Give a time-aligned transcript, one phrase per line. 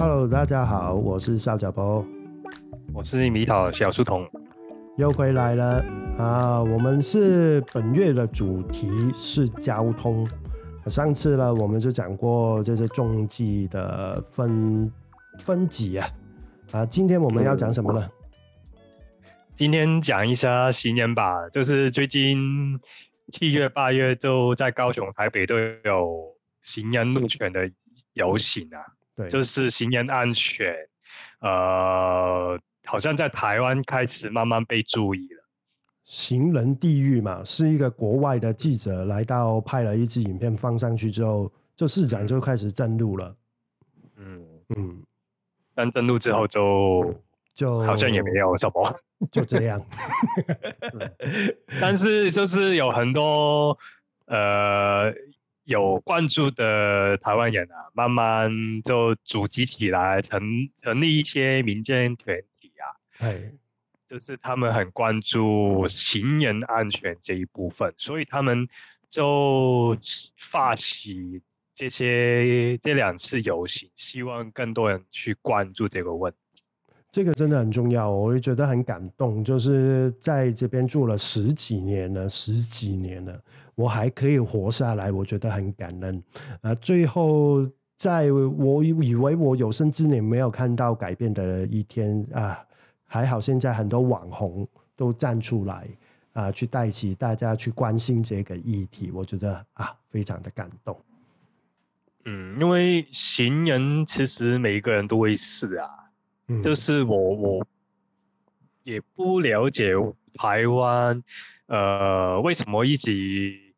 [0.00, 2.02] Hello，大家好，我是邵小波，
[2.94, 4.26] 我是米桃小书童，
[4.96, 5.84] 又回来了
[6.16, 6.62] 啊！
[6.62, 10.26] 我们是本月的主题是交通。
[10.86, 14.90] 上次呢，我们就讲过这些重机的分
[15.40, 16.08] 分级啊
[16.72, 16.86] 啊！
[16.86, 18.10] 今天我们要讲什么呢？
[19.54, 22.80] 今天讲一下行人吧，就是最近
[23.34, 27.70] 七月八月就在高雄、台北都有行人路权的
[28.14, 28.80] 游行啊。
[29.16, 30.74] 对，就是行人安全，
[31.40, 35.44] 呃，好像在台湾开始慢慢被注意了。
[36.04, 43.36] 行人地狱嘛，是一个国外的记者来到拍了一支影片放上去之后，就市长就开始震怒了。
[44.16, 44.44] 嗯
[44.76, 45.02] 嗯，
[45.74, 47.14] 但震怒之后就
[47.54, 49.84] 就好像也没有什么，就这样。
[51.80, 53.76] 但是就是有很多
[54.26, 55.12] 呃。
[55.64, 58.50] 有关注的台湾人啊，慢慢
[58.82, 62.86] 就组织起来成，成成立一些民间团体啊。
[63.18, 63.52] 哎
[64.06, 68.66] 就是他们很关注行人安全这一部分，所以他们
[69.08, 69.96] 就
[70.36, 71.40] 发起
[71.72, 76.38] 这些这两次游行，希望更多人去关注这个问题。
[77.12, 79.42] 这个真的很重要，我会觉得很感动。
[79.44, 83.40] 就是在这边住了十几年了，十几年了。
[83.74, 86.22] 我还可以活下来，我觉得很感恩。
[86.60, 87.66] 啊，最后
[87.96, 92.58] 在我以为我有生之年没有看到改变的一天啊，
[93.04, 95.88] 还好现在很多网红都站出来
[96.34, 100.96] 啊，去带起大家去关心这个议题，我觉得啊，非常的感动。
[102.26, 105.88] 嗯，因为行人其实每一个人都会死啊，
[106.50, 107.66] 嗯，就是我我
[108.82, 109.92] 也不了解
[110.34, 111.22] 台湾
[111.66, 113.70] 呃为什么一直。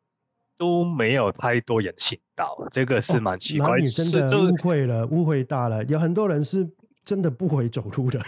[0.55, 5.83] 都没有太多人行道，这个是蛮奇怪你真的误会了，误会大了。
[5.85, 6.65] 有很多人是
[7.03, 8.21] 真的不会走路的。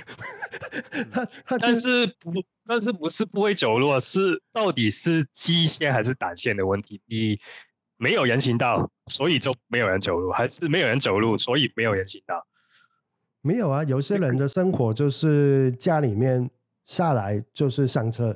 [1.14, 2.34] 他他但是不，
[2.66, 7.00] 但是不是不会走路，是到底是肌线还是胆线的问题？
[7.05, 7.39] 你
[7.95, 12.45] 没有人行道，所以就没有人走路，还是没有人走路，所以没有人行道？
[13.45, 16.50] 没有啊，有些人的生活就是家里面
[16.83, 18.36] 下来就是上车，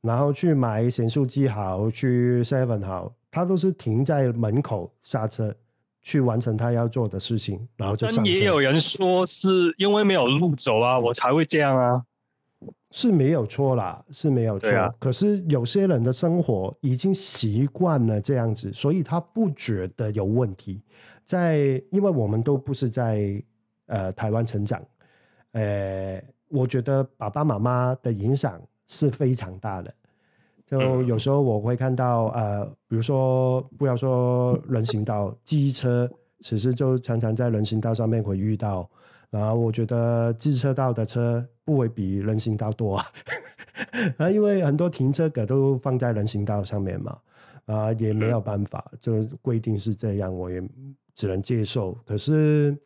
[0.00, 3.14] 然后去买咸酥鸡好，去 seven 好。
[3.30, 5.54] 他都是停在门口下车，
[6.02, 8.22] 去完成他要做的事情，然后就上车。
[8.24, 12.02] 但也有人说是因为没有路走啊，我才会这样啊，
[12.90, 14.68] 是没有错啦，是没有错。
[14.76, 20.82] 啊、可是有些人的生活已经习惯了这样子，所以他不觉得有问题。
[21.24, 23.40] 在因为我们都不是在
[23.90, 24.80] 呃台湾成长，
[25.52, 29.92] 呃，我觉得爸爸妈妈的影响是非常大的。
[30.64, 36.08] 就有时候我会看到，呃，比如说不要说人行道，机车
[36.38, 38.88] 其实就常常在人行道上面会遇到，
[39.30, 43.06] 然后我觉得机车道的车不会比人行道多啊，
[44.18, 47.18] 啊，因为很多停车格都放在人行道上面嘛，
[47.66, 50.62] 啊，也没有办法，就规定是这样，我也
[51.16, 51.98] 只能接受。
[52.06, 52.78] 可是。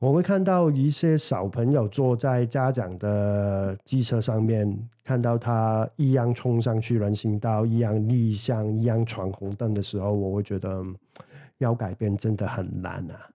[0.00, 10.82] 我会看到一些小朋友坐在家长的机车上面，看到他一样冲上去人行道，一样逆向，一样闯红灯的时候，我会觉得
[11.58, 13.28] 要改变真的很难啊。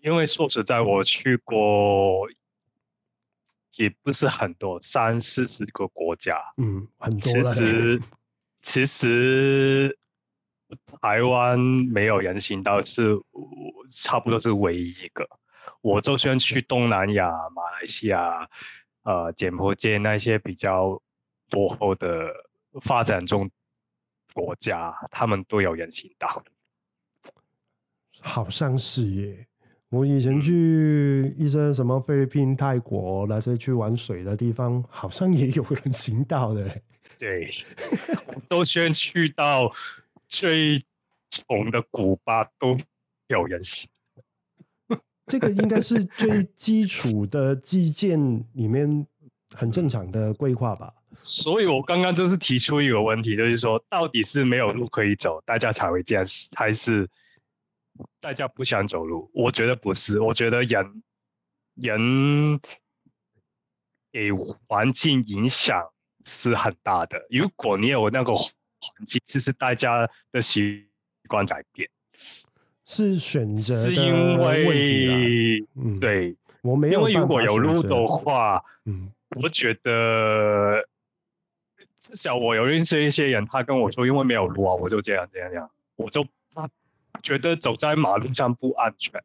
[0.00, 2.28] 因为说实在，我去过
[3.74, 7.18] 也不是很多，三四十个国家，嗯，很多。
[7.20, 8.00] 其实，
[8.62, 9.98] 其实。
[11.00, 13.16] 台湾没有人行道是
[13.88, 15.28] 差不多是唯一一个。
[15.82, 18.48] 我就算去东南亚、马来西亚、
[19.02, 21.00] 呃柬埔寨那些比较
[21.50, 22.28] 落后的
[22.82, 23.50] 发展中
[24.34, 26.42] 国家，他们都有人行道。
[28.20, 29.46] 好像是耶。
[29.88, 36.80] 我以前去一些什么菲律宾、泰国那些去玩水的地方，好像也有人行道的。
[37.18, 37.50] 对，
[38.46, 39.72] 就算去到。
[40.30, 40.80] 最
[41.28, 42.78] 穷的古巴都
[43.26, 43.88] 有人死，
[45.26, 48.18] 这个应该是最基础的基建
[48.52, 49.06] 里面
[49.50, 50.94] 很正常的规划吧。
[51.12, 57.10] 所以我刚刚就是提出一个问题，就是说，到底是没有路可以走，大家才会这样，还是
[58.20, 59.28] 大家不想走路？
[59.34, 61.02] 我觉得不是，我觉得人
[61.74, 62.60] 人
[64.12, 65.90] 给环境影响
[66.24, 67.26] 是很大的。
[67.30, 68.32] 如果你有那个。
[68.80, 70.86] 环境其实大家的习
[71.28, 71.88] 惯改变，
[72.84, 77.08] 是选择是因为，嗯，对，我没有。
[77.08, 80.82] 因为如果有路的话，嗯，我觉得
[81.98, 86.68] 至少我有认识一些人，他跟我说，因为没有路啊，我就这样这样这样，我就他
[87.22, 89.22] 觉得走在马路上不安全。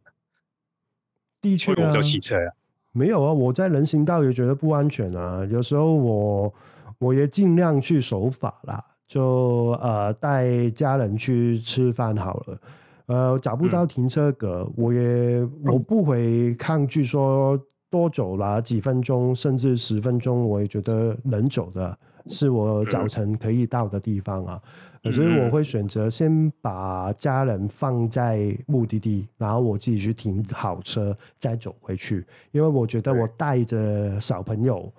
[1.41, 2.53] 的确啊，我就骑车啊。
[2.91, 5.45] 没有啊，我在人行道也觉得不安全啊。
[5.51, 6.53] 有时候我
[6.99, 12.59] 我也尽量去守法啦，就呃带家人去吃饭好了。
[13.07, 17.59] 呃，找不到停车格，嗯、我也我不会抗拒说
[17.89, 21.95] 多走了几分钟，甚至十分钟，我也觉得能走的，
[22.27, 24.61] 是我早晨可以到的地方啊。
[25.11, 32.25] 所以我会选择先把家人放在目的地，然后我自己去停好车，再走回去。
[32.51, 34.91] 因为我觉得我带着小朋友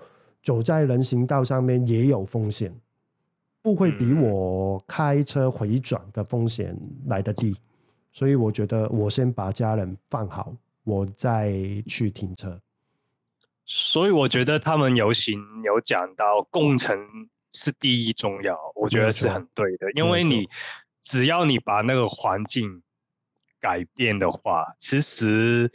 [0.44, 2.72] 走在人行道上面也有风险，
[3.66, 7.58] 不会比我开车回转的风险来得低。
[8.12, 10.54] 所以我觉得我先把家人放好，
[10.84, 11.52] 我再
[11.84, 12.60] 去停车。
[13.64, 16.96] 所以我觉得他们游行有讲到工程。
[17.52, 20.46] 是第一重要，我觉得是很对的，因为你
[21.00, 22.82] 只要你把那个环境
[23.58, 25.70] 改变的话，其实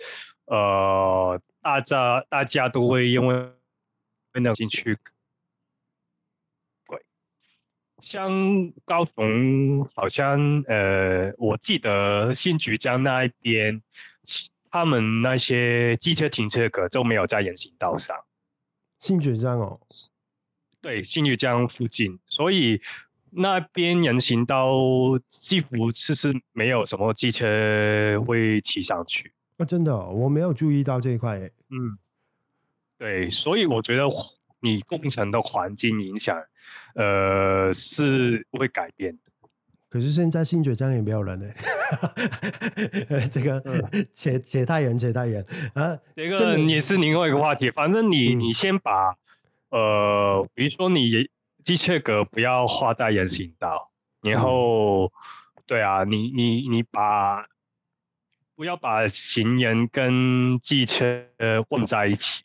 [0.45, 3.51] 呃，大家大家都会因为
[4.31, 4.95] 会能进去。
[8.01, 13.81] 对，像高雄，好像呃，我记得新竹江那一边，
[14.71, 18.15] 他们那些机车停车格都没有在人行道上。
[18.97, 19.79] 新竹江哦。
[20.81, 22.81] 对，新玉江附近，所以
[23.29, 24.71] 那边人行道
[25.29, 29.31] 几乎其实没有什么机车会骑上去。
[29.57, 31.37] 啊，真的，我没有注意到这一块。
[31.37, 31.99] 嗯，
[32.97, 34.09] 对，所以我觉得
[34.61, 36.37] 你共乘的环境影响，
[36.95, 39.19] 呃，是会改变的。
[39.89, 41.45] 可是现在新觉江也没有人呢。
[43.29, 43.61] 这个
[44.15, 45.97] 扯扯太远，扯太远啊！
[46.15, 47.69] 这个也是另外一个话题。
[47.69, 49.15] 反正你、嗯、你先把。
[49.71, 51.29] 呃，比如说你
[51.63, 53.89] 机车格不要画在人行道，
[54.21, 55.11] 然后，嗯、
[55.65, 57.47] 对啊，你你你把
[58.53, 61.25] 不要把行人跟机车
[61.69, 62.43] 混在一起，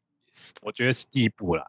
[0.63, 1.67] 我觉得是第一步啦，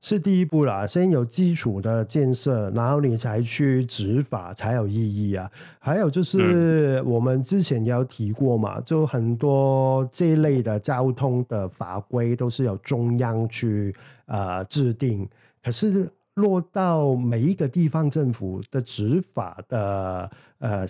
[0.00, 0.86] 是第一步啦。
[0.86, 5.50] 先有基础的建设，然后你才去执法才有意义啊。
[5.78, 13.94] 还有就是我们之前也有提过嘛，嗯、就很多这一类的交通的法规都是由中央去。
[14.32, 15.28] 呃，制定，
[15.60, 20.30] 可是落到每一个地方政府的执法的
[20.60, 20.86] 呃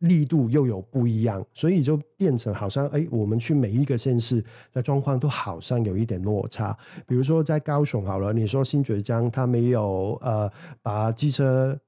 [0.00, 6.76] 力度又有不一样，所以就变成好像哎，我们去每一个县市的状况都好像有一点落差。
[7.06, 10.50] 比如说在高雄好了，你说新崛江它没有呃
[10.82, 11.78] 把机车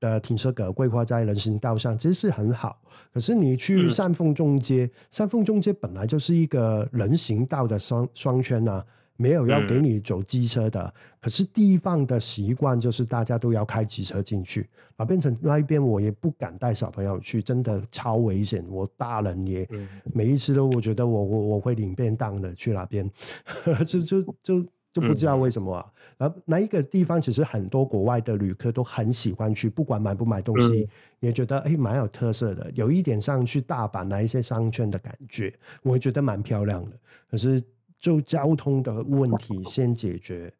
[0.00, 2.78] 的停车格规划在人行道上，其实是很好。
[3.12, 8.84] 可是你去三凤中街，三凤中街本来就是一个人行道的双双圈啊。
[9.16, 18.64] 没有要给你走机车的，嗯、可是地方的习惯就是大家都要开机车进去，啊，变成那一边我也不敢带小朋友去，真的超危险。
[18.68, 19.66] 我大人也
[20.12, 23.10] 每一次都我觉得我我我会领便当的去那边，
[23.86, 25.86] 就就就就不知道为什么啊。
[26.18, 30.88] 然后那一个地方其实很多国外的旅客都很喜欢去，不管买不买东西，嗯、
[31.20, 35.52] 也觉得哎蛮有特色的，有一点像去大阪那一些商圈的感觉，
[35.82, 36.96] 我会觉得蛮漂亮的。
[37.30, 37.58] 可是。
[37.98, 40.52] 就交通的问题先解决，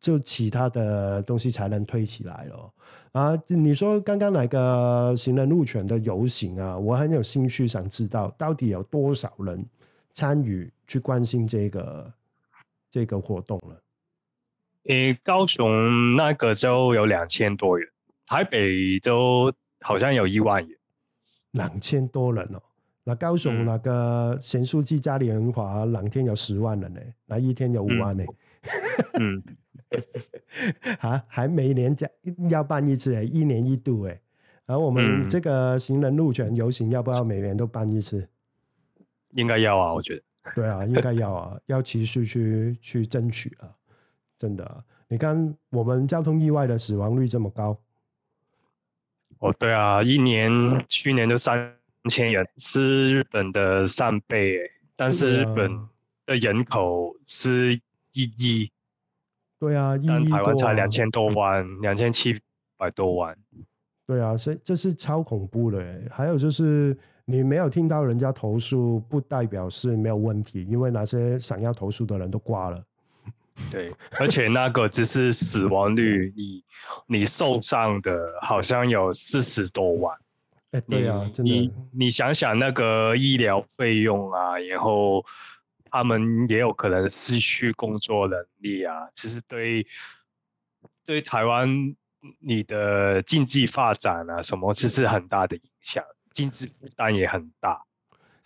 [0.00, 2.72] 就其他的东西才能推起来了。
[3.12, 9.62] 啊，你说刚刚那个行人路权的游行啊，我很有兴趣想知道到底有多少人
[10.14, 12.12] 参与去关心这个
[12.90, 13.82] 这个活动了。
[14.84, 17.86] 诶，高雄那个就有两千多人，
[18.26, 20.78] 台北就好像有一万人，
[21.50, 22.62] 两千多人哦。
[23.04, 28.24] 那高雄那个前书记嘉年华两天有十万人呢，那一天有五万呢。
[29.18, 29.42] 嗯，
[31.00, 32.08] 啊，还每年加
[32.48, 34.20] 要办一次哎，一年一度哎。
[34.66, 38.28] 然后我们这个行人路权游行要不要每年都办一次？
[39.30, 40.22] 应该要啊，我觉得。
[40.54, 43.68] 对啊，应该要啊， 要持续去去争取啊，
[44.38, 44.84] 真的。
[45.08, 47.76] 你看我们交通意外的死亡率这么高。
[49.40, 50.50] 哦，对啊，一年
[50.88, 51.74] 去年就三。
[52.04, 54.58] 三千人是日本的三倍，
[54.96, 55.70] 但是日本
[56.26, 57.80] 的人口是
[58.12, 58.68] 一亿，
[59.60, 62.36] 对啊，一亿但台湾才两千多万，两千七
[62.76, 63.36] 百多万，
[64.04, 66.02] 对啊，所以这是超恐怖的。
[66.10, 72.84] 还有就是，你没有听到人家投诉，不代表是没有问题，因为那些想要投诉的人都挂了。
[73.70, 76.64] 对，而且那个只是死亡率，你
[77.06, 80.18] 你受伤的好像有四十多万。
[80.72, 85.24] 哎，对啊，你你你想想那个医疗费用啊，然后
[85.90, 89.86] 他们也有可能失去工作能力啊，其实对
[91.04, 91.68] 对台湾
[92.40, 96.02] 你的经济发展啊什么，其实很大的影响，
[96.32, 97.82] 经济负担也很大。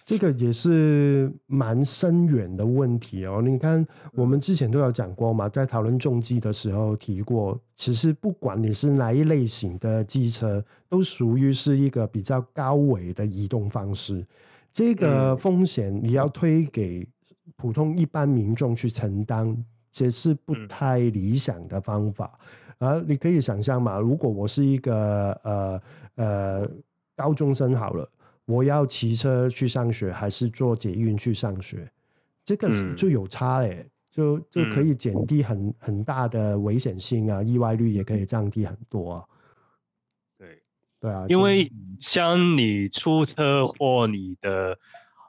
[0.06, 3.42] 这个也是蛮深远的问题哦。
[3.42, 3.84] 你看，
[4.14, 14.24] 我们之前都有讲过嘛，在讨论重机的时候提过，其实不管你是哪一类型的机车，都属于是一个比较高维的移动方式。
[14.72, 17.04] 这个风险你要推给
[17.56, 19.56] 普通一般民众去承担，
[19.90, 22.38] 这是不太理想的方法。
[22.78, 25.82] 啊，你可以想象嘛，如果我是一个呃
[26.14, 26.70] 呃
[27.16, 28.08] 高中生好了。
[28.46, 31.90] 我要骑车去上学，还是坐捷运去上学？
[32.44, 39.24] 这个就有差嘞，嗯、就就可以减低很很大的危险性啊，意外率也可以降低很多啊。
[40.38, 40.62] 对
[41.00, 44.78] 对啊，因为像你出车祸，你的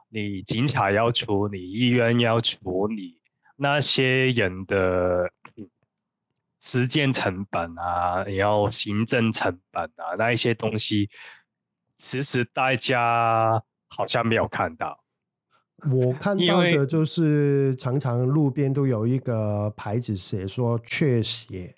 [0.09, 3.17] 你警察要处理，医院要处理，
[3.55, 5.31] 那些人的
[6.59, 11.09] 时间成本啊，然后行政成本啊，那一些东西。
[11.97, 15.03] 其实大家好像没有看到，
[15.91, 21.73] 我看到的就是常常路边都有一个牌子写说缺血，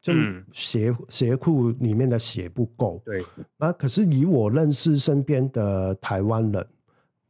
[0.00, 0.14] 就
[0.52, 3.02] 血血库里面的血不够。
[3.04, 3.24] 对，
[3.58, 6.66] 啊，可是以我认识身边的台湾人，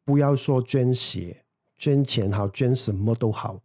[0.04, 1.42] 不要说捐血、
[1.78, 3.58] 捐钱好，捐什么都好，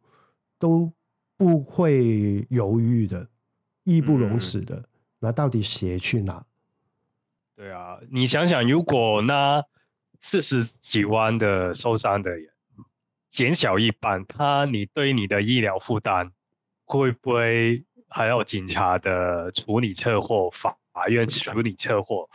[0.57, 0.89] 都
[1.35, 3.27] 不会犹豫的，
[3.83, 4.81] 义不容辞的。
[5.19, 6.43] 那到底血去哪？
[7.61, 9.63] 对啊，你想想，如果那
[10.19, 12.49] 四十几万的受伤的人
[13.29, 16.31] 减小一半，他你对你的医疗负担
[16.85, 20.75] 会不会还有警察的处理车祸、法
[21.07, 22.27] 院处理车祸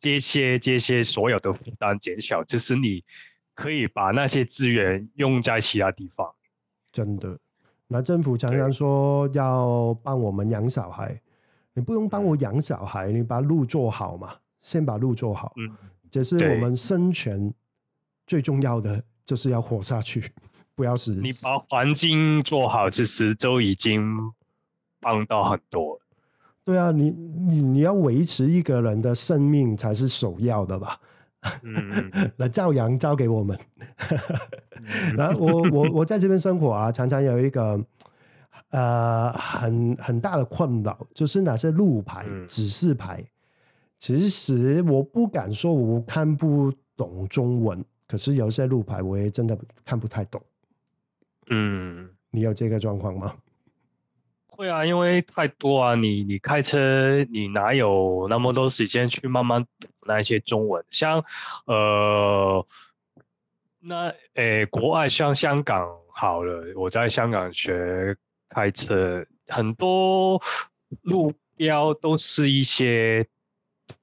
[0.00, 3.04] 这些这些所有的负担减小，就是你
[3.54, 6.26] 可以把那些资源用在其他地方。
[6.90, 7.38] 真的，
[7.86, 11.20] 那政府常常说要帮我们养小孩，
[11.74, 14.36] 你不用帮我养小孩，你把路做好嘛。
[14.60, 15.70] 先把路做好，嗯，
[16.10, 17.52] 这是我们生存
[18.26, 20.32] 最重要的，就是要活下去，
[20.74, 21.14] 不要死。
[21.14, 24.02] 你把环境做好，其实都已经
[25.00, 26.00] 帮到很多了。
[26.62, 31.00] 对啊，你你你要维持一个人的生命才是首要的吧？
[31.62, 33.58] 嗯， 来照阳交给我们。
[35.16, 37.82] 然后我我我在这边生活啊，常常有一个
[38.70, 43.24] 呃很很大的困扰，就是哪些路牌、指示牌。
[44.00, 50.42] 其实我不敢说我看不懂中文，可是有些路牌我也真的看不太懂。
[51.50, 53.36] 嗯，你有这个状况吗？
[54.46, 60.82] 会啊，因为太多啊，你你开车，你哪有那么多时间去慢慢读那一些中文？
[60.88, 61.22] 像
[61.66, 62.66] 呃，
[63.80, 68.16] 那诶，国外像香港好了，我在香港学
[68.48, 70.40] 开车，很多
[71.02, 73.28] 路标都是一些。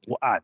[0.01, 0.43] 图案，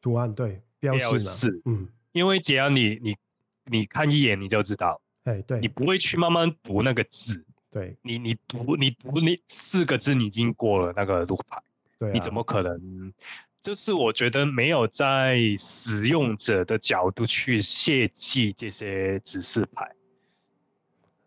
[0.00, 3.16] 图案对标示，标示，嗯，因为只要你你
[3.64, 11.60] 你看一眼你就知道，哎，对，你不会去慢慢读那个字，对，你你读你读你四个字，你已经过了那个路牌，
[11.98, 13.12] 对啊，你怎么可能？
[13.60, 19.90] 就是我觉得没有在使用者的角度去设计这些指示牌。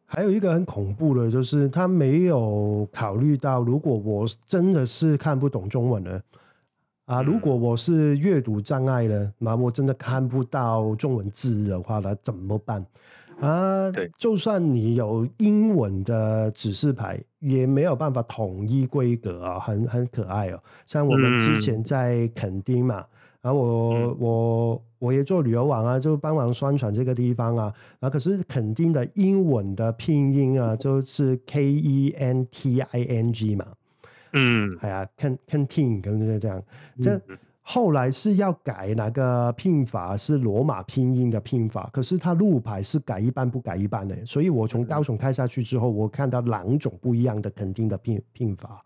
[0.05, 6.21] 还有一个很恐怖的，就是他没有考虑到，如果我真的是看不懂中文呢？
[7.11, 12.85] 啊，如果我是阅读障碍呢，那我真的看不到中文字的话，那怎么办？
[13.41, 20.59] 啊，对，就算你有英文的指示牌，也没有办法统一规格啊，很很可爱哦。
[20.85, 23.05] 像我们之前在垦丁嘛，
[23.41, 27.73] 然后我、嗯、我我也做旅游网啊，就帮忙宣传这个地方啊。
[27.99, 33.65] 然后可是垦丁的英文的拼音啊，就是 K E N T I N G 嘛。
[34.33, 36.63] 嗯，哎呀，canteen 咁就这样。
[37.01, 37.21] 这
[37.61, 48.83] 后来是要改那个拼法，是罗马拼音的拼法，可是它路牌是改一半不改一半的，所以我从高雄开下去之后，我看到两种不一样的肯定的拼拼法。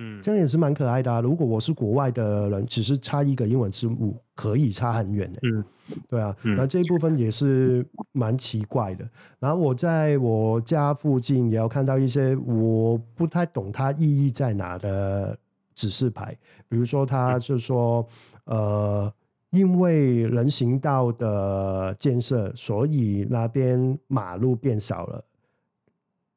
[0.00, 1.20] 嗯，这样也是蛮可爱的啊。
[1.20, 5.40] 如果我是国外的人，只是差一个英文字母，可以差很远的。
[5.42, 5.64] 嗯，
[6.08, 9.08] 对啊，那这一部分也是蛮奇怪的。
[9.40, 15.36] 然后我在我家附近也有看到一些我不太懂它意义在哪的
[15.74, 16.36] 指示牌，
[16.68, 18.06] 比如说它就说，
[18.44, 19.12] 呃，
[19.50, 25.24] 因为人行道的建设，所以那边马路变少了，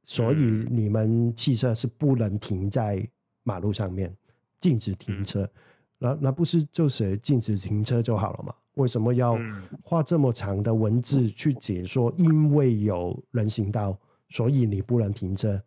[0.03, 3.07] 所以你们汽车是不能停在。
[3.43, 4.13] 马路上面
[4.60, 5.50] 禁止停车，
[5.98, 8.53] 那、嗯、那不是就写禁止停车就好了吗？
[8.75, 9.38] 为什么要
[9.83, 12.13] 画这么长的文字去解说？
[12.17, 13.98] 因为有人行道，
[14.29, 15.62] 所以你不能停车。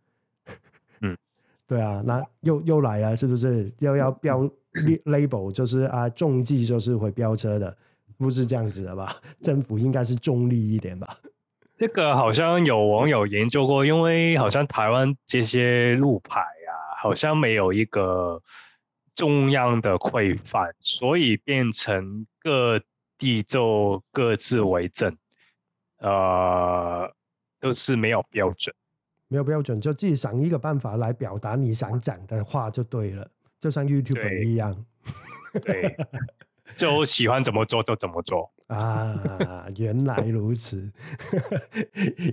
[1.02, 1.16] 嗯，
[1.68, 4.48] 对啊，那又又来了，是不是又要标
[5.04, 5.52] label？
[5.52, 7.76] 就是啊，重计就是会飙车的，
[8.16, 9.14] 不是这样子的吧？
[9.42, 11.18] 政府应该是中立一点吧？
[11.74, 16.53] 这个好像有网友研究过，因为好像台湾这些路牌啊，
[17.04, 18.42] 好像没有一个
[19.14, 22.80] 中央的规范，所以变成各
[23.18, 25.14] 地就各自为政，
[25.98, 27.14] 呃，
[27.60, 28.74] 都是没有标准，
[29.28, 33.30] 没有标准，就自己想一个办法来表达你想讲的话就对了，
[33.60, 34.74] 就像 YouTube 一样，
[35.62, 35.94] 对。
[36.64, 39.68] 对就喜欢怎么做就怎么做啊！
[39.76, 40.90] 原来如此，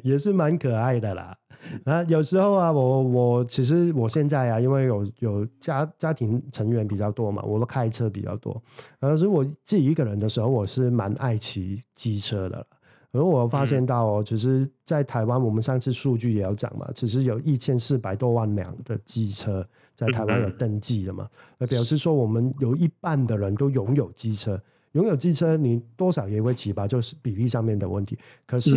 [0.03, 1.37] 也是蛮可爱的啦。
[1.85, 8.61] 啊，有时候啊，我我其实我现在啊，因为有有家家庭成员比较多嘛，我都开车比较多。
[8.99, 12.65] 而是我自己一个人的时候，我是蛮爱骑机车的。
[13.11, 19.67] 而我发现到哦，其实，在台湾，我们上次数据也有讲嘛，其实有一千四百多万辆的机车。
[20.01, 21.29] 在台湾有登记的嘛？
[21.59, 24.59] 那表示说，我们有一半的人都拥有机车，
[24.93, 28.17] 拥有机车，你多少也会骑吧，就是比例上面的问题。
[28.47, 28.75] 可是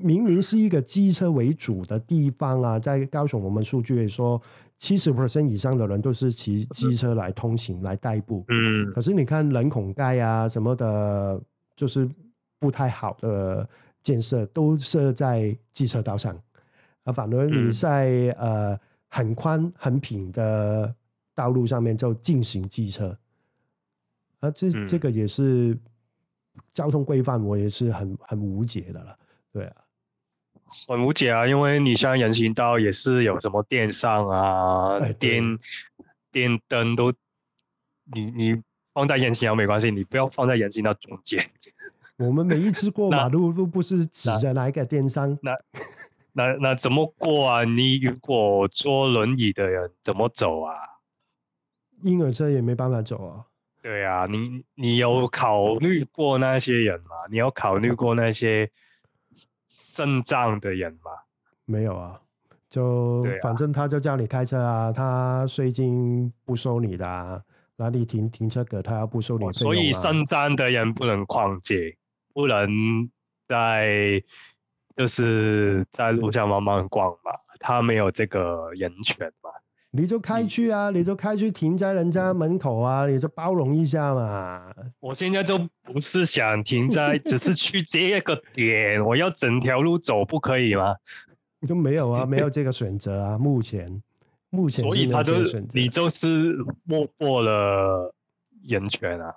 [0.00, 4.42] 明明是一个机车为主的地方啊，在高雄，我们数据也说，
[4.76, 8.44] 七十 percent 以上的人都是骑机车来通行、来代步。
[8.48, 8.92] 嗯。
[8.92, 11.40] 可是你看人孔盖啊什么的，
[11.76, 12.08] 就是
[12.58, 13.68] 不太好的
[14.02, 16.36] 建设都设在机车道上
[17.04, 18.76] 啊，反而你在呃。
[19.08, 20.94] 很宽很平的
[21.34, 23.16] 道路上面就进行机车，
[24.40, 25.78] 啊，这这个也是
[26.74, 29.18] 交通规范，我也是很很无解的了，
[29.52, 29.76] 对啊，
[30.88, 35.42] 很无解啊，因为你像人行道也是有什么电上啊，哎、电
[36.32, 37.12] 电灯都，
[38.12, 41.42] 你你放在人行道没关系，你不要放在人行道中间。
[42.16, 45.52] 我们每一次过 马路都不是指着哪一个电商那。
[46.36, 47.64] 那那那怎么过啊？
[47.64, 50.74] 你如果坐轮椅的人怎么走啊？
[52.02, 53.46] 婴儿车也没办法走啊。
[53.82, 57.16] 对啊，你你有考虑过那些人吗？
[57.30, 58.70] 你有考虑过那些
[59.66, 61.10] 肾脏的人吗？
[61.64, 62.20] 没有啊，
[62.68, 67.42] 就反正他就叫你开车啊，他税金不收你的啊，
[67.76, 69.50] 哪里停停车格他要不收你。
[69.52, 71.96] 所以肾脏的人不能逛街，
[72.34, 72.68] 不能
[73.48, 74.22] 在。
[74.96, 79.50] 就是在路上慢慢逛嘛，他没有这个人权嘛。
[79.92, 84.70] 你就开去啊，你就开去停在人家门口啊，你就包容一下嘛。
[85.00, 90.94] 我现在就不是想停在，只是去这个点，我要整条路走，不可以吗？
[91.66, 93.38] 就没有啊，没有 这个选择啊。
[93.38, 94.02] 目前，
[94.50, 95.34] 目前所以他就
[95.72, 98.14] 你就是没过了
[98.68, 99.34] 人权啊，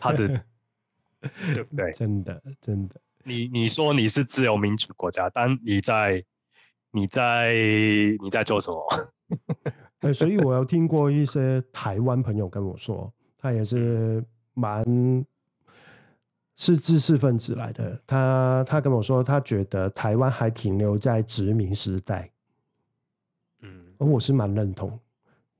[0.00, 0.28] 他的
[1.52, 1.92] 对不对？
[1.92, 2.94] 真的，真的。
[3.26, 6.24] 你你说你是自由民主国家，但你在
[6.92, 7.54] 你在
[8.22, 10.12] 你在做什么？
[10.14, 14.84] 所以我有听过一些台湾朋友跟我说，他也是蛮
[16.54, 18.00] 是知识分子来的。
[18.06, 22.30] 他他跟我说，他觉得台湾还停留在殖民时代。
[23.62, 24.98] 嗯，而我是蛮认同，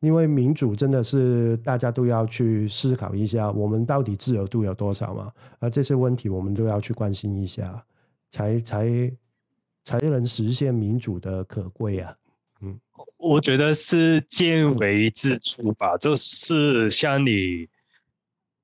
[0.00, 5.32] 因为民主真的是大家都要去思考一下，我们到底自由度有多少嘛？
[5.59, 7.82] 而这些问题我们都要去关心一下，
[8.30, 9.12] 才才
[9.85, 12.14] 才能实现民主的可贵啊！
[12.61, 12.78] 嗯，
[13.16, 17.68] 我觉得是见微知著吧，就是像你，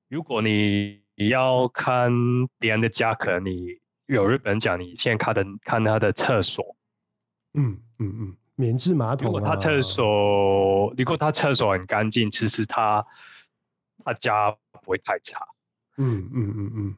[0.09, 2.11] 如果你要看
[2.59, 3.69] 别人的家，可能你
[4.05, 6.75] 有日本人讲，你先看的看他的厕所，
[7.55, 8.37] 嗯嗯嗯。
[8.55, 9.31] 免治马桶、啊。
[9.31, 13.05] 如果他厕所，如果他厕所很干净，其实他
[14.03, 15.39] 他家不会太差。
[15.97, 16.95] 嗯嗯嗯嗯，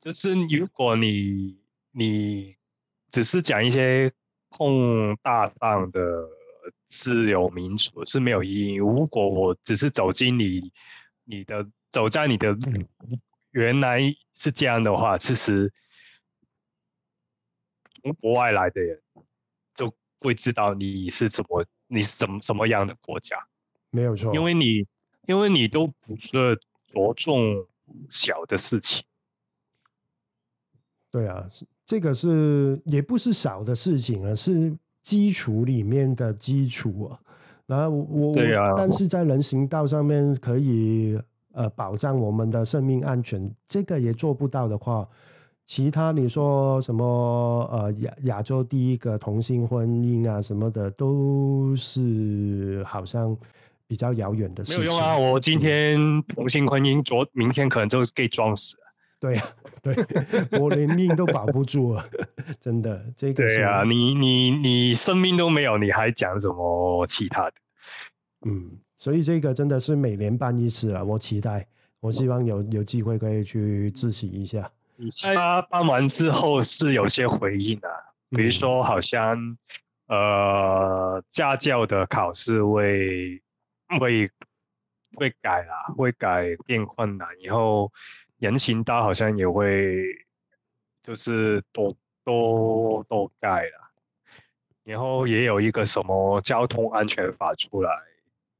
[0.00, 1.58] 就是如果你
[1.92, 2.56] 你
[3.10, 4.12] 只是讲一些
[4.48, 6.00] 空大上的
[6.88, 8.74] 自由民主是没有意义。
[8.74, 10.72] 如果我只是走进你
[11.24, 12.88] 你的走在你的路，
[13.52, 14.00] 原来
[14.34, 15.72] 是这样的话，其实
[18.02, 19.02] 从国外来的人。
[20.22, 23.36] 会知道你是怎么，你是怎么什么样的国家？
[23.90, 24.86] 没有错，因为你，
[25.26, 26.58] 因为你都不是
[26.92, 27.66] 着重
[28.08, 29.04] 小的事情。
[31.10, 31.46] 对啊，
[31.84, 37.20] 这个是也不是小的事情啊，是基础里面的基础啊。
[37.66, 41.20] 然后我，对啊，但是在人行道上面可以
[41.52, 45.06] 呃保障我们的生命安全，这个也做不到的话。
[45.74, 47.02] 其他你说什么
[47.72, 53.34] 呃亚亚洲第一个同性婚姻啊什么的都是好像
[53.86, 54.80] 比较遥远的事情。
[54.80, 55.16] 没有用啊！
[55.16, 58.82] 我今天同性婚姻，昨明天可能就给撞死了。
[59.18, 59.48] 对啊，
[59.82, 62.04] 对，我连命都保不住了，
[62.60, 63.02] 真的。
[63.16, 67.52] 这个对啊，你你你生命都没有，你还讲什么其他的？
[68.44, 71.66] 嗯，所以这个真的是每年办一次啊，我期待。
[72.00, 74.70] 我希望有有机会可以去自习一下。
[75.34, 77.96] 他办完之后是有些回应的、啊，
[78.30, 79.36] 比如说好像、
[80.06, 83.42] 嗯、呃家教的考试会
[83.98, 84.30] 会
[85.14, 87.90] 会改啦，会改变困难，以后
[88.38, 90.02] 人行道好像也会
[91.02, 93.92] 就是多多多改了，
[94.84, 97.90] 然后也有一个什么交通安全法出来，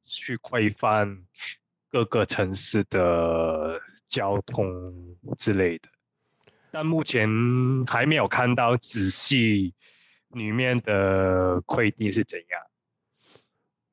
[0.03, 1.25] 去规范
[1.89, 4.67] 各个城市的交通
[5.39, 5.89] 之类的。
[6.73, 7.29] 但目前
[7.87, 9.75] 还没有看到仔细
[10.31, 12.61] 里面的规定是怎样。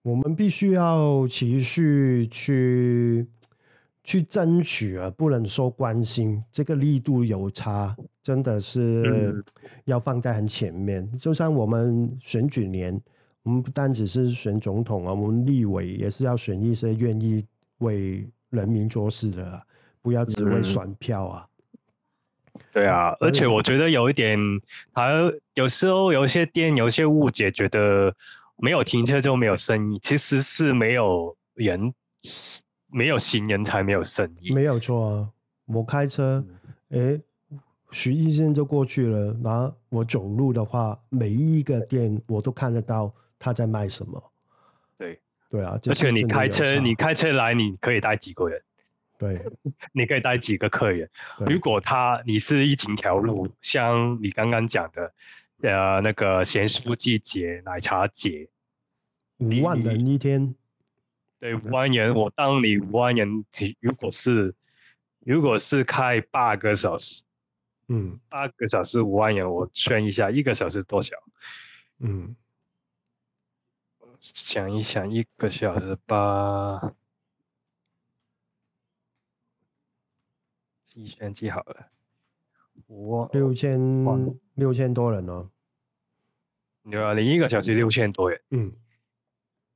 [0.02, 3.28] 我们必须要持续去
[4.02, 9.44] 去争取啊，不能说关心，这个力度有差，真的是
[9.84, 11.04] 要放在很前面。
[11.12, 12.98] 嗯、就像我们选举年，
[13.44, 17.46] 我们不单只是选总统啊，我们立委也是要选一些愿意
[17.80, 19.62] 为人民做事的，
[20.02, 21.49] 不要只为选票啊。
[22.60, 24.38] 嗯对啊，而且我觉得有一点，
[24.94, 25.12] 还
[25.56, 28.16] 有时候有些店有些误解，觉得
[28.58, 31.94] 没有停车就没有生意，其实是没有人，
[32.92, 34.54] 没有行人才没有生意。
[34.54, 35.30] 没有错啊，
[35.66, 36.46] 我开车，
[36.90, 37.20] 哎，
[37.92, 44.32] 徐医生就过去了，然后我走路的话，每一个店我都看得到他在卖什么。
[44.98, 45.20] 对，
[45.50, 48.62] 对啊，而且你开车，你开车来，你可以带几个人？
[49.20, 49.46] 对，
[49.92, 51.08] 你可以带几个客人。
[51.46, 55.14] 如果他你是疫情条路，像你刚刚讲的，
[55.62, 58.48] 呃，那个咸酥鸡节、奶茶节，
[59.40, 60.56] 五万人一天，
[61.38, 62.16] 对，五万人。
[62.16, 63.44] 我当你五万人，
[63.82, 64.56] 如果是
[65.26, 67.24] 如果是开八个小时，
[67.90, 71.14] 嗯，八个小时五万人，我算一下，一个小时多少？
[72.00, 72.34] 嗯，
[74.18, 76.94] 想一想，一个小时八。
[80.90, 81.86] 计算机好了，
[82.88, 83.80] 我六千
[84.56, 85.48] 六千多人哦。
[86.90, 88.42] 对啊，你一个小时六千多人。
[88.50, 88.74] 嗯，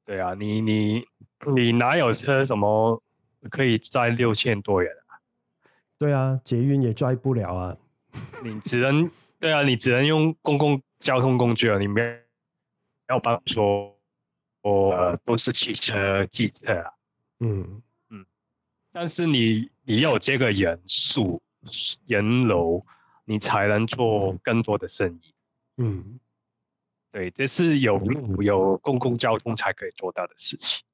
[0.05, 1.05] 对啊，你你
[1.55, 2.99] 你哪有车什么
[3.51, 5.21] 可以载六千多人啊？
[5.99, 7.77] 对啊，捷运也载不了啊。
[8.43, 9.07] 你只能
[9.39, 13.95] 对啊，你只能用公共交通工具啊，你没有没有办法说，
[14.63, 16.91] 呃，都是汽车、机车啊。
[17.41, 17.83] 嗯。
[18.93, 21.41] 但是你你有这个人数
[22.05, 22.85] 人流，
[23.25, 25.33] 你才能做更多的生意。
[25.77, 26.19] 嗯，
[27.11, 30.85] 对，这是有路有公共交通才可以做到的事情。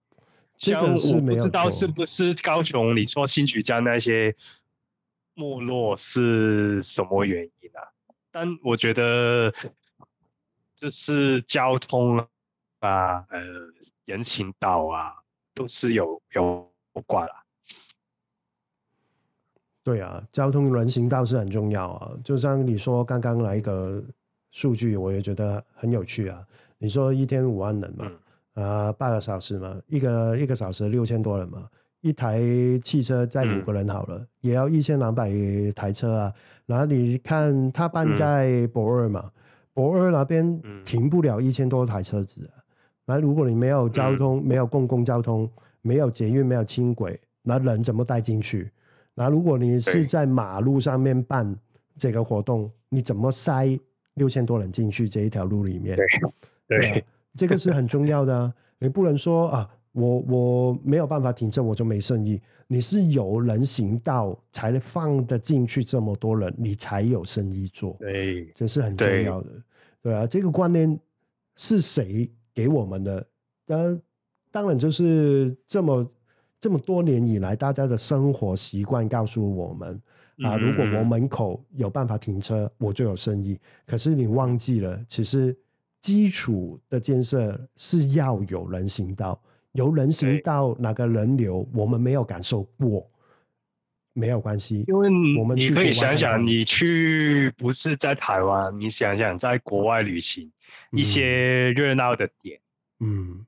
[0.57, 1.45] 这个是没有错。
[1.45, 2.95] 不知道是不是高雄？
[2.95, 4.33] 你说新曲江那些
[5.33, 7.83] 没落是什么原因啊？
[8.31, 9.53] 但我觉得
[10.75, 12.17] 就是交通
[12.79, 13.41] 啊，呃，
[14.05, 15.13] 人行道啊，
[15.53, 16.73] 都是有有
[17.05, 17.45] 关了。
[19.89, 22.11] 对啊，交通人行道是很重要啊。
[22.23, 23.99] 就像你说刚刚来一个
[24.51, 26.45] 数据，我也觉得很有趣啊。
[26.77, 28.11] 你说一天五万人嘛，啊、
[28.53, 31.67] 嗯呃，八个小时嘛，一个一个小时六千多人嘛，
[32.01, 32.39] 一台
[32.83, 35.27] 汽车载五个人好了，嗯、也要一千两百
[35.75, 36.33] 台车啊。
[36.67, 39.31] 然后你看他办在博二嘛，
[39.73, 42.61] 驳、嗯、二那边停不了一千多台车子啊。
[43.05, 45.49] 那如果你没有交通，嗯、没有公共交通，
[45.81, 48.69] 没有捷运，没有轻轨，那人怎么带进去？
[49.19, 51.53] 那如果你是在马路上面办
[51.97, 53.77] 这个活动，你怎么塞
[54.13, 55.97] 六千多人进去这一条路里面？
[56.65, 57.05] 对，对，
[57.35, 58.53] 这个是很重要的啊。
[58.79, 62.41] 你不能说啊，我我没有办法停车，我就没生意。
[62.65, 67.97] 你是有人行道才放得进去这么多人，你才有生意做。
[67.99, 69.49] 对，这是很重要的。
[70.01, 70.97] 对，对啊，这个观念
[71.57, 73.27] 是谁给我们的？
[73.65, 74.01] 当
[74.49, 76.09] 当然就是这么。
[76.59, 80.01] 这么多年以来，大家的生活习惯告诉我们
[80.43, 83.57] 啊，如果我门口有办法停车，我就有生意。
[83.87, 85.57] 可是你忘记了，其实
[86.01, 89.41] 基础的建设是要有人行道，
[89.71, 93.09] 有人行道哪个人流我们没有感受过，
[94.11, 100.51] 没有关系，因为我们你可以想想，你去不是在台湾，你想想在国外旅行，
[100.91, 102.59] 一些热闹的点，
[102.99, 103.45] 嗯。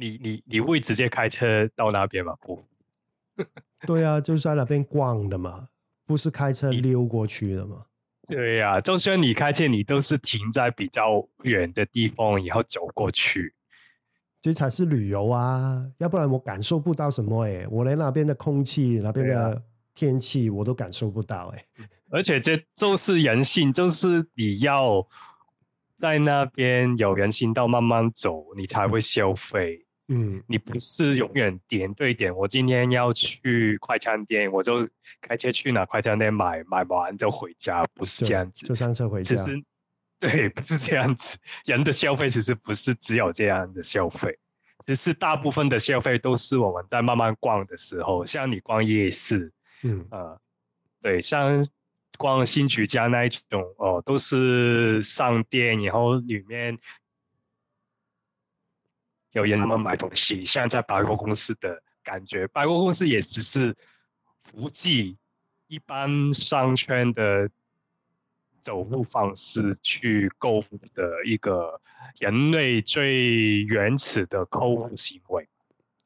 [0.00, 2.34] 你你你会直接开车到那边吗？
[2.40, 2.64] 不，
[3.86, 5.68] 对啊，就是在那边逛的嘛，
[6.06, 7.84] 不是开车溜过去的嘛。
[8.28, 13.54] 对呀、啊，就算你开车，你都是停在比较远的地方，然后走过去，
[14.42, 15.86] 这才是旅游啊！
[15.98, 19.62] 要不然我感受不到什么哎，我连那边的空气、那边的
[19.94, 21.64] 天气我都感受不到哎。
[22.10, 25.06] 而且这就是人性，就是你要
[25.96, 29.86] 在那边有人行道慢慢走，你才会消费。
[30.12, 32.34] 嗯，你不是永远点对点。
[32.34, 34.86] 我今天要去快餐店，我就
[35.20, 39.32] 开车去哪快餐店买，买完就回家，不是这样子，就上车回家。
[39.32, 39.62] 其实，
[40.18, 41.38] 对，不是这样子。
[41.64, 44.36] 人的消费其实不是只有这样的消费，
[44.84, 49.52] 只是大部分的消费都是我们在慢慢逛的时候，像你逛夜市，
[49.84, 50.36] 嗯呃，
[51.00, 51.64] 对，像
[52.18, 56.76] 逛新曲家那一种哦，都是上店，然后里面。
[59.32, 63.76] 有人们买东西，像在百货公司的感觉，百货公司也只是
[64.42, 65.16] 福记
[65.68, 67.48] 一般商圈的
[68.60, 70.64] 走路方式去购物
[70.94, 71.80] 的一个
[72.18, 75.48] 人类最原始的购物行为。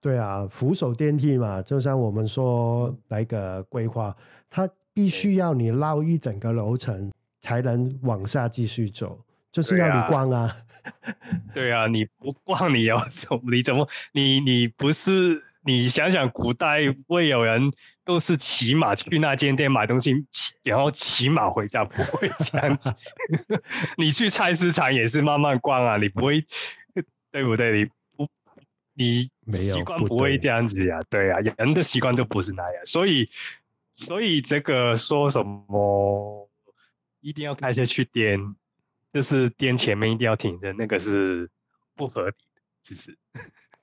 [0.01, 4.15] 对啊，扶手电梯嘛，就像我们说来个规划，
[4.51, 7.11] 它必须要你绕一整个楼层
[7.41, 9.24] 才能往下继续走。
[9.55, 10.53] 就是要你逛啊，
[11.55, 17.71] 对啊，你不逛你要走，你怎么你你不是你想想古代会有人
[18.05, 20.12] 都是骑马去那间店买东西，
[20.64, 22.93] 然后骑马回家，不会这样子。
[23.97, 26.45] 你去菜市场也是慢慢逛啊，你不会
[27.31, 27.79] 对不对？
[27.79, 27.85] 你
[28.17, 28.29] 不
[28.95, 33.31] 你习惯不会这样子呀，对啊，人的习惯就不是那样，所以
[33.93, 36.51] 所以这个说什么
[37.21, 38.40] 一定要开车去店。
[39.14, 41.48] 就是颠前面一定要停的，那个是
[41.94, 43.16] 不合理的，其实。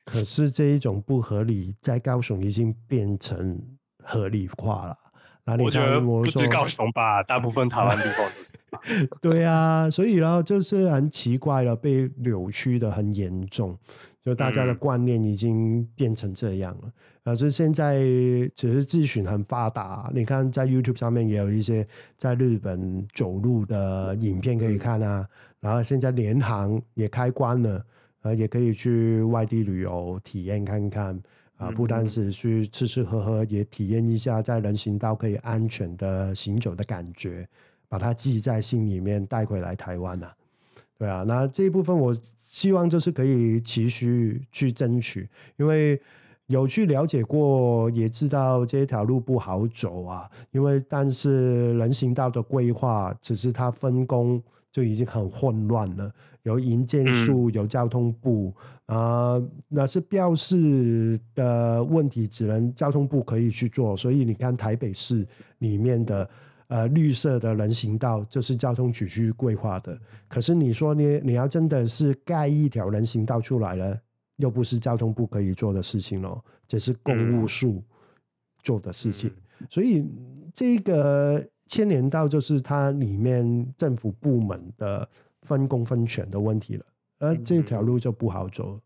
[0.03, 3.57] 可是这一种不合理，在高雄已经变成
[4.03, 4.97] 合理化了。
[5.45, 9.07] 我觉得不止高雄吧，大部分台湾地方都是。
[9.21, 13.77] 对啊，所以呢，就是很奇怪了，被扭曲的很严重。
[14.23, 16.91] 就大家的观念已经变成这样了，
[17.23, 17.95] 可、嗯、是现在
[18.53, 25.27] 只是资讯很发达，你看在 YouTube 上面也有一些在日本走路的影片可以看啊，
[25.59, 27.83] 然后现在联航也开关了，
[28.21, 31.19] 呃，也可以去外地旅游体验看看
[31.61, 37.47] 啊，不单是去吃吃喝喝，也体验一下在人行道可以安全的行走的感觉，
[37.87, 40.33] 把它记在心里面带回来台湾啊，
[40.97, 42.17] 对啊，那这一部分我。
[42.51, 45.97] 希望就是可以持续去争取，因为
[46.47, 50.29] 有去了解过，也知道这条路不好走啊。
[50.51, 56.11] 因为但是人行道的规划，只是它分工就已经很混乱了。
[56.43, 58.53] 有营建署，有交通部
[58.85, 63.95] 啊、那是标示的问题，只能交通部可以去做。
[63.95, 65.27] 所以你看台北市
[65.59, 66.29] 里面的。
[66.71, 69.99] 呃，绿色的人行道就是交通局去规划的。
[70.29, 73.99] 可是你说你你要真的是盖一条人行道出来了，
[74.37, 77.83] 又不是交通部可以做的事情喽，这是公务署
[78.63, 79.29] 做的事情。
[79.59, 80.09] 嗯、所以
[80.53, 85.07] 这个牵连到就是它里面政府部门的
[85.43, 86.85] 分工分权的问题了，
[87.17, 88.77] 而这条路就不好走。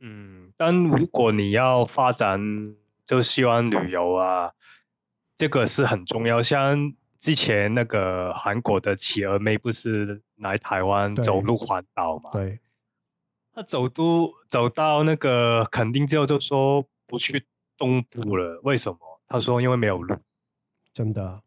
[0.00, 2.40] 嗯，但如果你要发展，
[3.06, 4.50] 就希望旅游啊。
[5.36, 12.30] 这个是很重要，像之前那个韩国的企鹅妹不是来台湾走路环岛嘛？
[12.32, 12.58] 对，
[13.52, 17.46] 她走都走到那个垦丁之后，就说不去
[17.78, 18.60] 东部了。
[18.64, 18.98] 为什么？
[19.28, 20.16] 她说因为没有路。
[20.92, 21.42] 真的，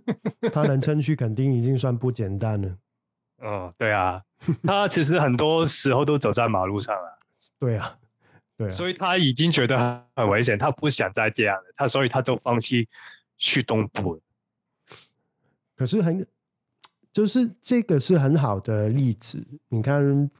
[0.52, 2.76] 他能撑去垦丁已经算不简单了。
[3.44, 4.22] 嗯，对啊，
[4.62, 7.18] 他其实很多时候都走在马路上了。
[7.58, 7.98] 对啊。
[8.54, 12.86] 对啊，所以他已经觉得很危险，他不想再这样了，他所以他就放弃
[13.38, 14.20] 去东部。
[15.74, 16.24] 可是很，
[17.12, 19.42] 就是这个是很好的例子。
[19.68, 20.30] 你看，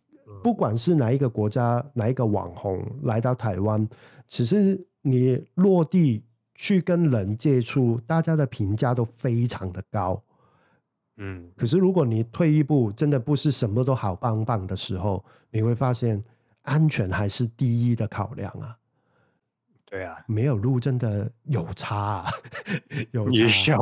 [0.42, 3.88] 不管是哪一个国家，哪一个网红来到台湾，
[4.28, 6.22] 只是你落地
[6.62, 10.22] 去跟人接触，大家的评价都非常的高。
[11.16, 16.22] 嗯，可是如果你退一步，真的不是什么都好棒棒的时候，你会发现。
[16.64, 18.78] 安全还是第一的考量啊！
[19.84, 22.30] 对啊，没有路真的有差啊，
[23.10, 23.76] 有差。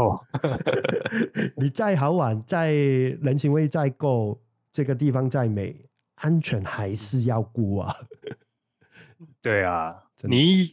[1.57, 4.41] 你再好玩，再人情味再够，
[4.73, 5.77] 这个地方再美，
[6.15, 7.95] 安全还是要顾啊。
[9.43, 10.73] 对啊， 你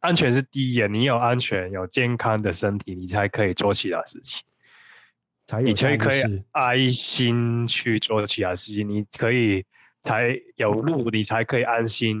[0.00, 0.86] 安全是第一啊！
[0.86, 4.44] 你有安全、有健康的身体，你才可以做其他事情。
[5.64, 9.64] 你才可以安心去做其他事情，你可以。
[10.02, 12.16] 才有路，你才可以安心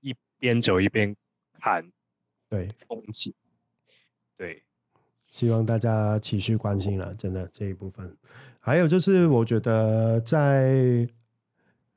[0.00, 1.12] 一边走一边
[1.60, 1.84] 看，
[2.48, 3.34] 对风景。
[4.36, 4.62] 对，
[5.26, 8.16] 希望大家持续关心了，真的这一部分。
[8.60, 11.04] 还有就是，我觉得在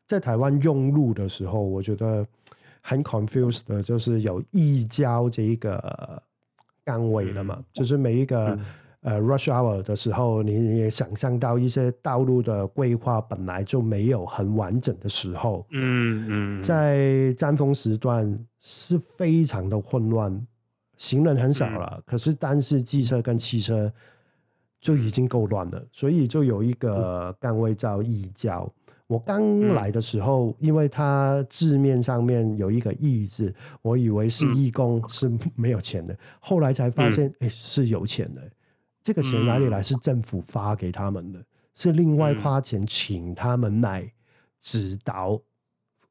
[0.08, 2.28] 在台湾用路的时候，我觉得
[2.82, 6.22] 很 confused 的，就是有移交这一个
[6.84, 8.56] 岗位了嘛，嗯、就是每一个。
[8.56, 8.66] 嗯
[9.04, 20.46] 呃，rush hour 的时候，你也想象到一些道路的规划本来就没有很完整的时候，嗯嗯，在尖峰时段是非常的混乱，
[20.98, 23.92] 行人很少了，嗯、可是但是机车跟汽车
[24.80, 28.72] 就已经够乱了，所以就有一个岗位叫移交。
[29.12, 38.42] 我刚来的时候，因为它字面上面有一个“义”字，我以为是义工，是没有钱的，后来才发现，哎，是有钱的。
[39.04, 39.82] 这个钱哪里来？
[39.82, 41.46] 是政府发给他们的，嗯、
[41.76, 44.10] 是另外花钱请他们来
[44.62, 45.42] 指导，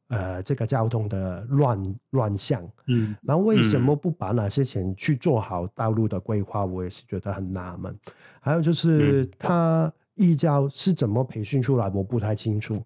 [0.09, 2.63] 嗯、呃，这个交通的乱乱象。
[2.89, 6.67] 嗯，然后为什么不把那些钱去做好道路的规划？
[6.67, 7.99] 我也是觉得很纳闷。
[8.41, 11.91] 还有就是他义教是怎么培训出来？
[11.95, 12.83] 我不太清楚。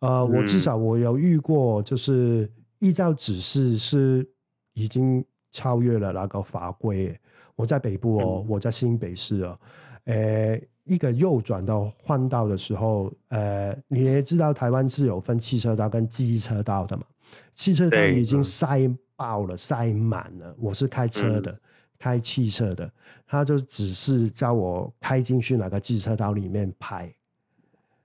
[0.00, 4.28] 呃，我至少我有遇过，就是义教指示是
[4.74, 7.18] 已经超越了那个法规。
[7.54, 9.58] 我在北部哦，我在新北市哦，
[10.04, 17.04] 呃，一个右转到换道的时候，呃，你也知道台湾是有分汽车道跟机车道的嘛？
[17.54, 18.86] 汽车道已经塞
[19.16, 20.54] 爆了，塞满了。
[20.58, 21.58] 我是开车的，
[21.98, 22.90] 开汽车的，
[23.26, 27.12] 他就只是叫我开进去哪个机车道里面拍。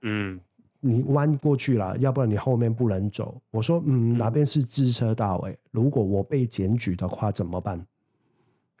[0.02, 0.40] 嗯，
[0.80, 3.40] 你弯过去了，要不然你后面不能走。
[3.50, 5.36] 我说，嗯，哪边是机车道？
[5.46, 7.84] 哎，如果我被检举的话怎么办？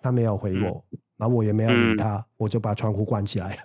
[0.00, 3.62] 他没有回我，嗯、然后我也没有理他，嗯、我就把窗户关起来了。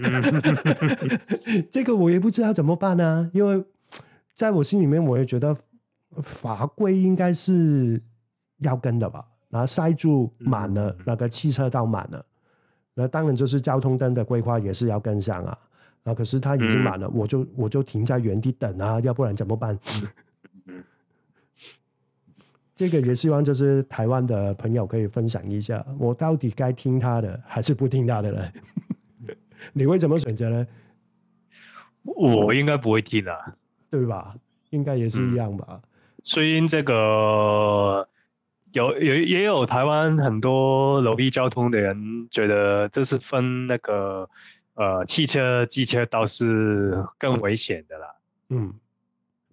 [0.00, 3.64] 嗯、 这个我也不知道怎么办呢、啊，因为
[4.34, 5.56] 在我心里面，我也觉得
[6.22, 8.00] 法规应该是
[8.58, 9.26] 要跟的吧。
[9.48, 12.24] 然后塞住满了，嗯、那个汽车道满了，
[12.94, 15.58] 那当然就是交通灯的规划也是要跟上啊。
[16.02, 19.78] 那可是他已经满了，嗯、我就我就停在原地等啊，要不然怎么办？
[22.74, 28.52] 这个也希望就是台湾的朋友可以分享一下，我到底该听他的还是不听他的呢？
[29.72, 30.66] 你会怎么选择呢？
[32.02, 33.56] 我应该不会听啊，
[33.90, 34.36] 对吧？
[34.70, 35.80] 应该也是一样吧。
[36.22, 38.06] 虽然、嗯、这个
[38.76, 44.28] 有有也有台湾很多柔意交通的人觉得这是分那个
[44.74, 48.06] 呃汽车、机车倒是更危险的啦。
[48.50, 48.74] 嗯。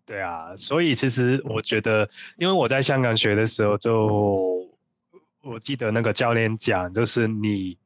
[0.06, 2.08] 对啊，所以其实我觉得，
[2.38, 4.70] 因为我在香港学的时候，就
[5.42, 7.78] 我记得那个教练讲，就是你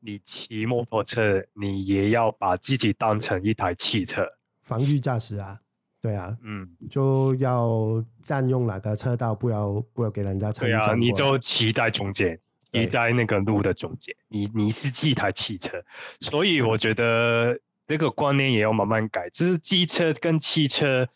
[0.00, 4.26] 你骑摩托车，你也要把自己当成一台汽车，
[4.62, 5.58] 防御驾驶啊，
[6.04, 10.66] 对啊，嗯，就要占用哪个车道，不要不要给人家车。
[10.66, 12.38] 对啊，你就骑在中间，
[12.70, 15.82] 骑在那个路的中间，你你是一台汽车，
[16.20, 21.08] 所以我觉得这个观念也要慢慢改，就是机车跟汽车。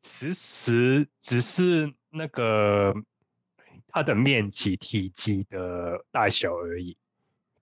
[0.00, 2.92] 其实只是那个
[3.86, 6.96] 它的面积、体积的大小而已，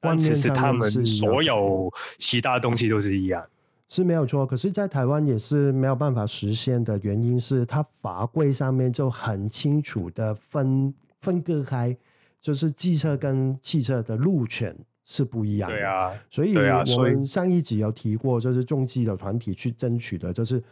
[0.01, 3.47] 但其实他们所有其他东西都是一样，
[3.91, 4.47] 是没有错。
[4.47, 11.95] 可是，在台湾也是没有办法实现的原因是，它法规上面就很清楚的分分割开，
[12.41, 14.75] 就是机车跟汽车的路权
[15.05, 15.77] 是不一样的。
[15.77, 20.63] 对啊，所以我们上一集有提过，就是重机的团体去争取的，就是。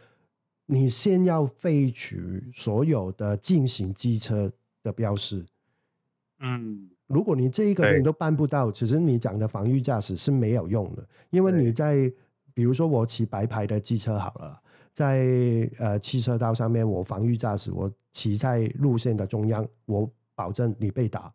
[0.71, 2.19] 你先要废除
[2.53, 4.53] 所有的进行机车
[4.83, 5.43] 的标识，
[6.41, 12.13] 嗯，如果你这一个你都办不到，其实你讲的防御驾驶是没有用的，因为你在
[12.59, 14.61] 比如说我骑白牌的机车好了，
[14.92, 21.33] 在呃汽车道上面我防御驾驶，我骑在路线的中央，我保证你被打，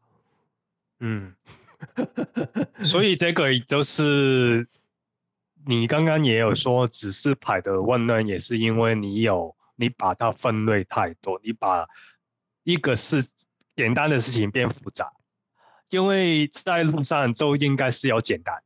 [0.99, 1.33] 嗯，
[2.81, 4.67] 所以这个就是。
[5.65, 11.87] 你刚刚也有说指示牌的混乱，也是因为你有你把它分类太多，你把
[12.63, 13.25] 一个事
[13.73, 15.09] 简单的事情变复杂，
[15.87, 18.61] 因为在路上就应该是要简单，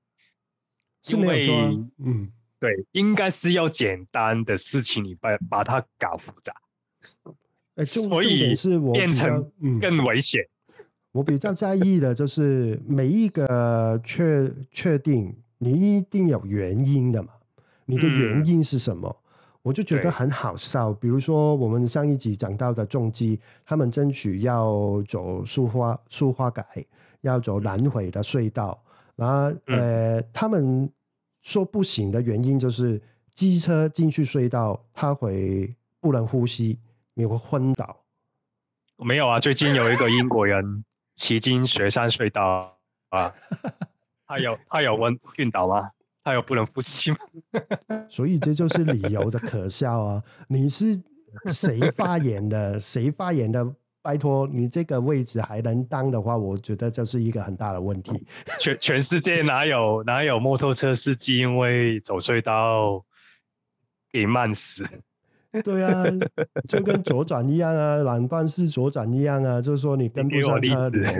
[1.11, 1.47] 因为
[2.03, 6.53] 嗯，对，应该是要简单的事情，你把把它搞复杂，
[7.75, 10.41] 欸、所以是我变成更危险。
[11.11, 15.35] 我比较在意的就是每一个确确定。
[15.59, 17.29] 你一定有原因的嘛？
[17.85, 19.09] 你的原因是什么？
[19.09, 19.17] 嗯、
[19.63, 20.93] 我就觉得很好笑。
[20.93, 26.63] 比如说，我们上一集讲到的重机，他们争取要走苏花苏花改，
[27.21, 28.79] 要走南回的隧道，
[29.15, 30.87] 然后、嗯、呃，他们
[31.47, 33.01] 说不行的原因就是
[33.33, 36.77] 机车进去隧道，它会不能呼吸，
[37.13, 38.03] 你会昏倒。
[38.97, 40.83] 没有啊，最近有一个英国人
[41.13, 42.77] 骑进雪山隧道
[43.11, 43.33] 啊。
[44.27, 45.89] 他有他有问晕倒吗？
[46.21, 47.17] 他有不能呼吸吗？
[48.11, 50.21] 所以这就是理由的可笑啊！
[50.49, 51.01] 你是
[51.45, 52.77] 谁发言的？
[52.77, 53.73] 谁发言的
[54.07, 58.25] 拜托你这个位置还能当的话，我觉得这是一个很大的问题。
[58.57, 63.03] 全全世界哪有哪有摩托车司机因为走隧道
[64.09, 64.85] 给慢死？
[65.61, 66.05] 对啊，
[66.69, 71.11] 就跟左转一样啊，两段式左转一样啊，就是说你跟不上车流。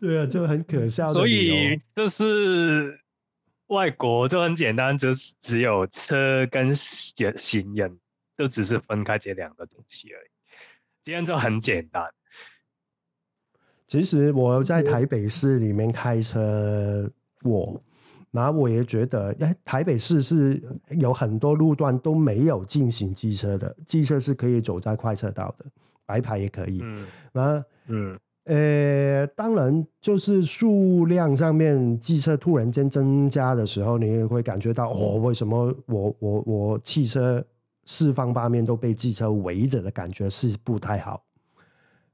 [0.00, 1.04] 对啊，就很可笑。
[1.04, 2.98] 所以就是
[3.68, 7.96] 外国就很简单，就是只有车跟行行人，
[8.36, 10.30] 就只是分开这两个东西而已。
[11.08, 12.04] 这样就很简单。
[13.86, 17.10] 其实我在台北市里面开车，
[17.44, 17.82] 我，
[18.30, 25.64] 然后我也觉得，哎，台北市是有很多路段都没有进行机车的，机车是可以走在快车道的，
[26.04, 26.80] 白牌也可以。
[26.82, 37.42] 嗯，然后，嗯，呃，当然就是数量上面机车突然间增加的时候，你也会感觉到，哦，为什么我我我汽车？
[37.88, 41.24] 四方八面都被汽车围着的感觉是不太好，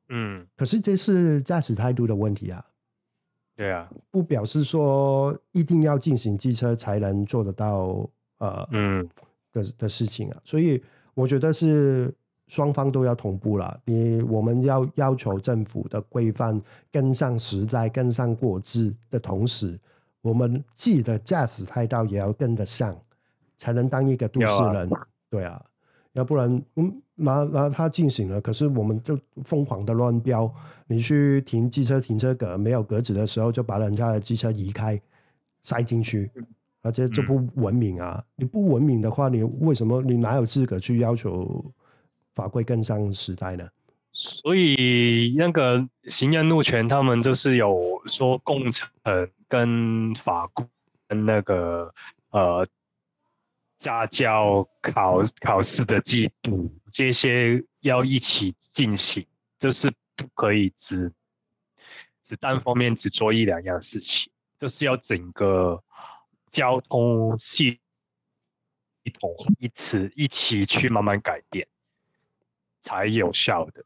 [0.09, 2.65] 嗯，可是这是驾驶态度的问题啊，
[3.57, 8.09] 对啊，不表示说一定要进行机车才能做得到，
[8.39, 9.09] 呃，嗯。
[9.55, 10.83] 的的事情啊，所以
[11.15, 12.13] 我觉得是
[12.49, 16.61] 双方都要同步了，你我们要要求政府的规范
[16.91, 19.79] 跟上时代、跟上国际的同时，
[20.23, 23.01] 我们自己的驾驶态度也要跟得上，
[23.57, 24.91] 才能当一个都市人。
[25.35, 25.61] 对啊，
[26.13, 30.49] 要不然，嗯，那那他进行了，可是我们就疯狂的乱飙。
[30.87, 35.01] 你去停机车停车格没有格子的时候，就把人家的机车移开，
[35.65, 36.31] 塞进去，
[36.83, 38.23] 而且就不文明啊！
[38.25, 41.65] 嗯、你不文明的话，你为什么你哪有资格去要求
[42.37, 43.69] 法规跟上时代呢？
[44.13, 48.89] 所以那个行人路权，他们就是有说工程
[49.49, 50.65] 跟法规
[51.09, 51.93] 跟那个
[52.31, 52.65] 呃。
[53.85, 59.27] 家教考考试的季度，这些要一起进行，
[59.59, 61.13] 就是不可以只
[62.27, 65.85] 只单方面只做一两样事情，就是要整个
[66.51, 67.79] 交通系
[69.21, 71.69] 统一起一起去慢慢改变，
[72.81, 73.85] 才有效的。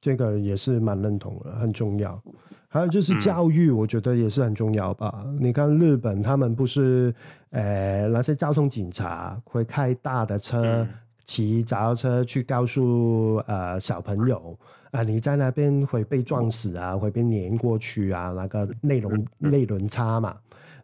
[0.00, 2.20] 这个也是蛮认同的，很重要。
[2.68, 5.22] 还有就是教育，我觉得也是很重要吧。
[5.24, 7.14] 嗯、你看日本，他们不是，
[7.50, 10.86] 呃，那些交通警察会开大的车，
[11.24, 14.54] 骑脚踏车去告诉呃小朋友
[14.90, 20.36] 啊、呃，你在那边会被撞死啊，会被碾过去啊，那个内轮内轮差嘛。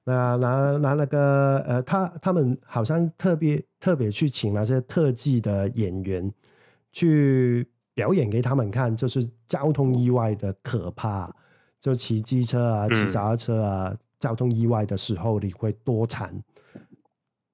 [0.05, 6.33] 那拿拿那个呃，他他们好像特别特别去请那些特技的演员
[6.93, 11.35] 去表演给他们看，就是交通意外的可怕。
[11.81, 16.35] 就骑机车啊，骑脚踏车啊，嗯、交通意外的时候你会多惨。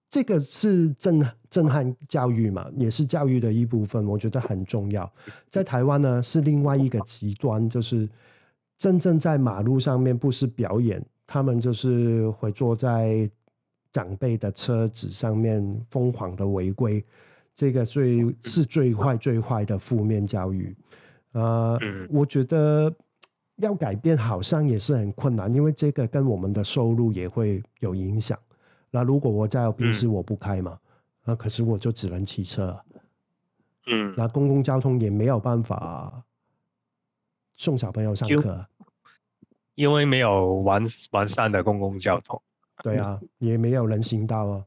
[0.09, 5.13] 这个是震震撼教育嘛，也是教育的一部分，我觉得很重要。
[5.49, 8.09] 在台湾呢，是另外一个极端，就是
[8.79, 13.29] 真正在马路上面不是表演，他们就是会坐在
[13.93, 17.05] 长辈的车子上面疯狂的违规，
[17.61, 20.75] 这个最是最坏最坏的负面教育。
[21.33, 21.81] 啊、呃，
[22.11, 22.91] 我觉得。
[23.61, 28.39] 要改变好像也是很困难，因为这个跟我们的收入也会有影响。
[28.91, 30.79] 那如果我在平时我不开嘛，
[31.27, 32.75] 那、嗯、可是我就只能骑车。
[33.89, 36.25] 嗯，那公共交通也没有办法
[37.57, 38.67] 送小朋友上课，
[39.75, 42.41] 因为没有完完善的公共交通。
[42.83, 44.65] 对啊，也没有人行道啊。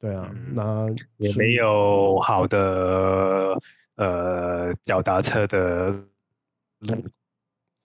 [0.00, 0.88] 对啊，嗯、那
[1.18, 3.54] 也没有好的
[3.96, 5.90] 呃脚踏车的
[6.78, 7.04] 路。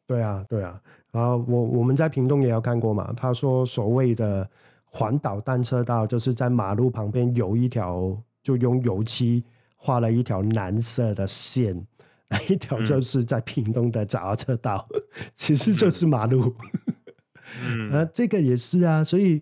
[0.07, 0.79] 对啊，对啊，
[1.11, 3.11] 然后我我们在屏东也有看过嘛。
[3.17, 4.49] 他说所谓的
[4.85, 9.43] 环岛单车道，就是在马路旁边有一条，就用油漆
[9.75, 11.85] 画了一条蓝色的线，
[12.29, 15.01] 那一条就是在屏东的脚踏车道，嗯、
[15.35, 16.55] 其实就是马路。
[17.61, 19.41] 嗯，啊，这个也是啊，所以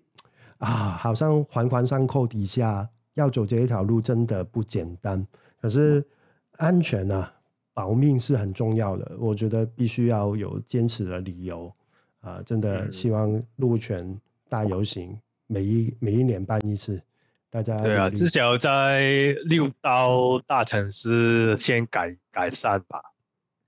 [0.57, 5.25] 啊，好像环环相扣底下要走这一条路真的不简单，
[5.61, 6.05] 可是
[6.57, 7.33] 安全啊。
[7.75, 11.73] 保命是很重要的，我觉得必须要有坚持的理由
[12.21, 12.39] 啊！
[12.45, 14.15] 真的希望路权
[14.47, 17.01] 大游行每一每一年办一次，
[17.49, 23.01] 大家对啊，至少在六到大城市先改改善吧，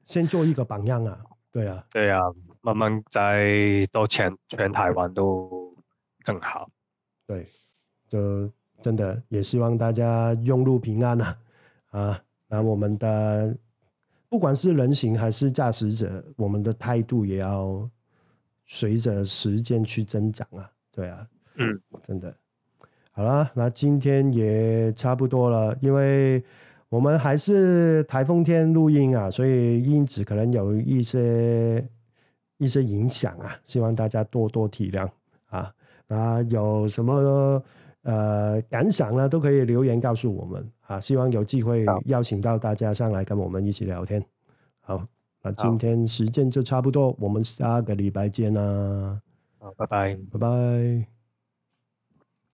[0.06, 1.18] 先做一个榜样啊！
[1.52, 2.22] 对啊，对啊，
[2.62, 5.76] 慢慢在都全全台湾都
[6.24, 6.70] 更好。
[7.26, 7.48] 对，
[8.08, 8.50] 就
[8.82, 11.38] 真的也希望大家用路平安啊！
[11.92, 13.56] 啊，那我们的。
[14.28, 17.90] 不管是人行还是驾驶者，我们的态度也要
[18.66, 20.70] 随着时间去增长啊！
[20.92, 22.36] 对啊，嗯，真的。
[23.12, 26.44] 好了，那今天也差不多了，因为
[26.90, 31.88] 我们还是台风天录音啊，所以音质可能有一些
[32.58, 35.10] 一些影响啊，希望大家多多体谅
[35.46, 35.74] 啊。
[36.08, 37.64] 啊，有什么
[38.04, 39.28] 呃感想呢？
[39.28, 41.00] 都可以留言告诉我们啊。
[41.00, 44.24] 希望有机会邀请到大家上来跟我们一起聊天。
[44.82, 45.04] 好，
[45.42, 49.20] 那今天时间就差不多，我们下个礼拜见啦。
[49.60, 51.15] 好，拜拜，拜拜。